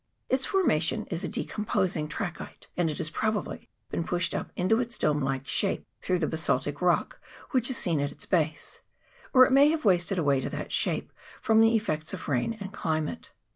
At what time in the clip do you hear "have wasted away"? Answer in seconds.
9.69-10.39